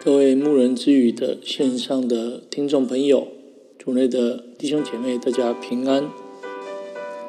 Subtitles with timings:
[0.00, 3.26] 各位牧人之语的线上的听众朋友，
[3.76, 6.08] 主内的弟兄姐妹，大家平安。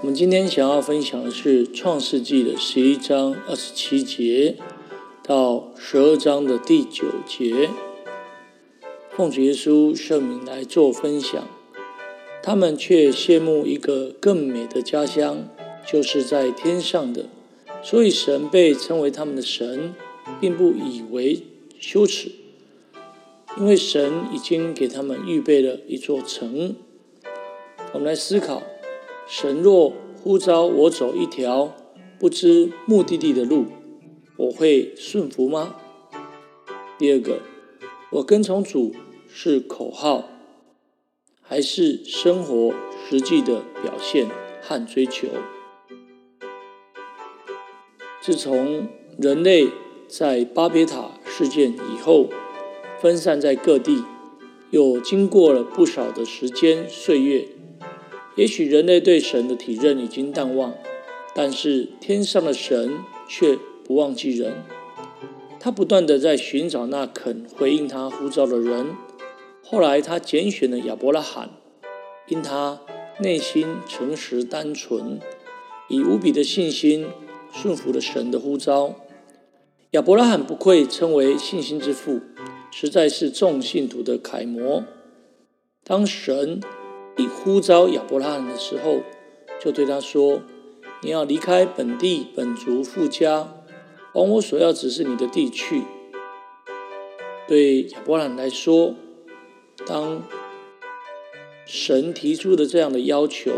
[0.02, 4.56] 我们今天想要分享的是《创世纪》的十一章二十七节
[5.24, 7.72] 到十二章的第九节。
[9.10, 11.48] 奉主耶稣圣名来做分享。
[12.44, 15.50] 他们却羡慕一个更美的家乡，
[15.92, 17.26] 就是在天上的，
[17.82, 19.96] 所以神被称为他们的神，
[20.40, 21.42] 并不以为
[21.80, 22.32] 羞耻。
[23.58, 26.76] 因为神已经给他们预备了一座城。
[27.94, 28.62] 我们来思考：
[29.28, 31.76] 神若呼召我走一条
[32.20, 33.66] 不知目的地的路，
[34.38, 35.76] 我会顺服吗？
[36.98, 37.40] 第二个，
[38.12, 38.94] 我跟从主
[39.28, 40.30] 是口号，
[41.42, 42.74] 还是生活
[43.10, 44.28] 实际的表现
[44.62, 45.28] 和追求？
[48.22, 49.70] 自从人类
[50.08, 52.30] 在巴别塔事件以后，
[53.02, 54.04] 分散在各地，
[54.72, 57.48] 又经过了不少的时间岁月，
[58.36, 60.74] 也许人类对神的体认已经淡忘，
[61.34, 64.64] 但是天上的神却不忘记人，
[65.60, 68.88] 他不断地在寻找那肯回应他呼召的人。
[69.64, 71.52] 后来他拣选了亚伯拉罕，
[72.28, 72.82] 因他
[73.20, 75.20] 内心诚实单纯，
[75.88, 77.08] 以无比的信心
[77.52, 78.96] 顺服了神的呼召。
[79.92, 82.20] 亚伯拉罕不愧称为信心之父。
[82.72, 84.84] 实在是众信徒的楷模。
[85.84, 86.62] 当神
[87.18, 89.02] 一呼召亚伯拉罕的时候，
[89.60, 90.42] 就对他说
[91.02, 93.56] ：“你要离开本地、本族、父家，
[94.14, 95.84] 往我所要指示你的地去。”
[97.48, 98.94] 对亚伯拉罕来说，
[99.88, 100.22] 当
[101.66, 103.52] 神提出的这样的要求，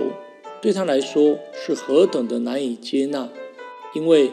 [0.61, 3.29] 对他来说是何等的难以接纳，
[3.93, 4.31] 因为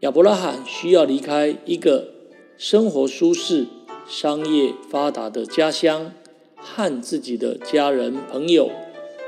[0.00, 2.08] 亚伯拉罕需要离开一个
[2.56, 3.66] 生活舒适。
[4.08, 6.12] 商业发达的家乡
[6.56, 8.70] 和自己的家人朋友，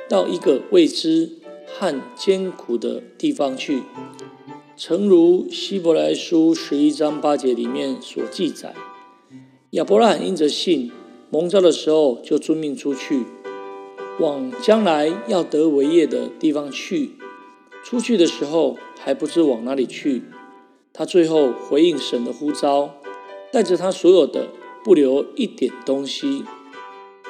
[0.09, 1.33] 到一个未知
[1.67, 3.83] 和艰苦的地方去，
[4.79, 8.75] 诚如希伯来书十一章八节里面所记载，
[9.73, 10.91] 亚伯拉罕因着信
[11.29, 13.25] 蒙召的时候，就遵命出去，
[14.19, 17.17] 往将来要得为业的地方去。
[17.85, 20.23] 出去的时候还不知往哪里去，
[20.95, 22.95] 他最后回应神的呼召，
[23.53, 24.49] 带着他所有的。
[24.83, 26.45] 不留一点东西，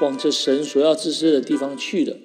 [0.01, 2.17] 往着神所要指示的地方去了。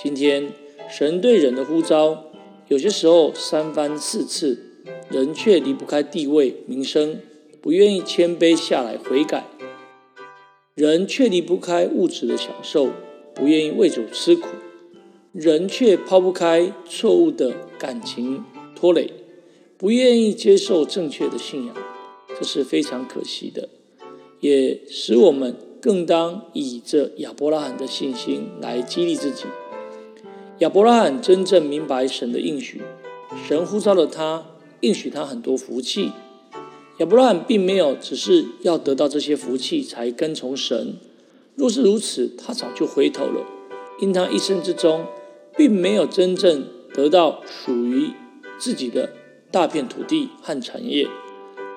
[0.00, 0.52] 今天
[0.88, 2.24] 神对人的呼召，
[2.68, 7.20] 有些时候三番四次，人却离不开地位、名声，
[7.60, 9.42] 不愿意谦卑下来悔改；
[10.74, 12.90] 人却离不开物质的享受，
[13.34, 14.48] 不愿意为主吃苦；
[15.32, 18.44] 人却抛不开错误的感情
[18.76, 19.12] 拖累，
[19.76, 21.74] 不愿意接受正确的信仰，
[22.38, 23.68] 这是非常可惜的。
[24.42, 29.44] 也使我们更当以着亚伯拉罕的信心来激励自己。
[30.58, 32.82] 亚伯拉罕真正明白神的应许，
[33.46, 34.44] 神呼召了他，
[34.80, 36.10] 应许他很多福气。
[36.98, 40.96] 亚伯拉罕并没有只是要得到这些福气才跟从神，
[41.54, 43.46] 若是如此，他早就回头了，
[44.00, 45.06] 因他一生之中
[45.56, 48.10] 并没有真正得到属于
[48.58, 49.10] 自己的
[49.52, 51.06] 大片土地和产业，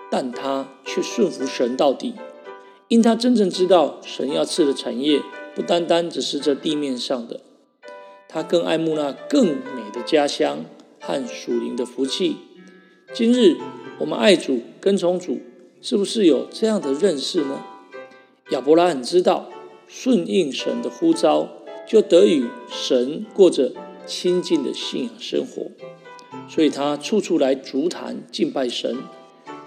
[0.09, 2.15] 但他却顺服神到底。
[2.88, 5.19] 因他真正知道，神要赐的产业
[5.56, 7.41] 不单单只是这地面上的，
[8.29, 10.66] 他更爱慕那更美的家乡
[11.00, 12.35] 和属灵的福气。
[13.12, 13.57] 今日
[13.97, 15.40] 我们爱主、跟从主，
[15.81, 17.66] 是不是有这样的认识呢？
[18.51, 19.50] 亚伯拉罕知道，
[19.88, 21.50] 顺应神的呼召，
[21.88, 23.72] 就得与神过着
[24.06, 25.72] 亲近的信仰生活，
[26.47, 28.96] 所以他处处来足坛敬拜神。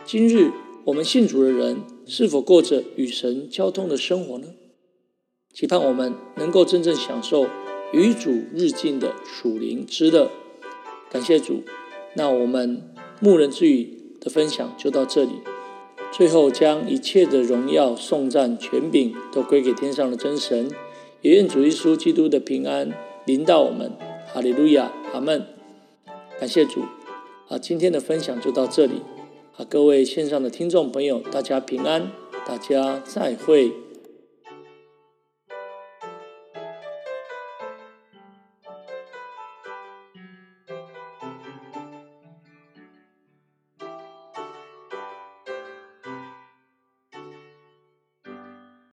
[0.04, 0.52] 今日
[0.84, 1.82] 我们信主的人。
[2.08, 4.48] 是否过着与神交通的生活呢？
[5.52, 7.46] 期盼我们能够真正享受
[7.92, 10.30] 与主日进的属灵之乐。
[11.10, 11.62] 感谢主，
[12.14, 15.32] 那我们牧人之语的分享就到这里。
[16.10, 20.70] 最后，将一切的荣耀、颂赞、权柄都归给天上的真神。
[21.20, 22.94] 也愿主耶稣基督的平安
[23.26, 23.92] 临到我们。
[24.32, 25.46] 哈利路亚，阿门。
[26.40, 26.80] 感谢主。
[27.48, 29.02] 啊，今天的分享就到这里。
[29.58, 32.12] 啊各位线上的听众朋友，大家平安，
[32.46, 33.72] 大家再会。